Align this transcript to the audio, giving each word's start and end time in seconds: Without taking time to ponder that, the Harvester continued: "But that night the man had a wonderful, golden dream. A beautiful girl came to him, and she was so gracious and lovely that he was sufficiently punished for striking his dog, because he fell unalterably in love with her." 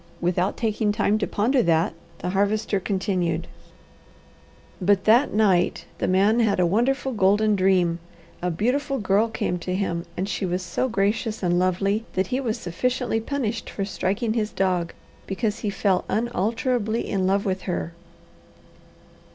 Without 0.19 0.57
taking 0.57 0.91
time 0.91 1.19
to 1.19 1.27
ponder 1.27 1.61
that, 1.61 1.93
the 2.17 2.31
Harvester 2.31 2.79
continued: 2.79 3.45
"But 4.81 5.03
that 5.03 5.31
night 5.31 5.85
the 5.99 6.07
man 6.07 6.39
had 6.39 6.59
a 6.59 6.65
wonderful, 6.65 7.11
golden 7.13 7.55
dream. 7.55 7.99
A 8.41 8.49
beautiful 8.49 8.97
girl 8.97 9.29
came 9.29 9.59
to 9.59 9.75
him, 9.75 10.07
and 10.17 10.27
she 10.27 10.43
was 10.43 10.63
so 10.63 10.89
gracious 10.89 11.43
and 11.43 11.59
lovely 11.59 12.03
that 12.13 12.25
he 12.33 12.39
was 12.39 12.57
sufficiently 12.59 13.19
punished 13.19 13.69
for 13.69 13.85
striking 13.85 14.33
his 14.33 14.51
dog, 14.51 14.91
because 15.27 15.59
he 15.59 15.69
fell 15.69 16.03
unalterably 16.09 17.07
in 17.07 17.27
love 17.27 17.45
with 17.45 17.61
her." 17.69 17.93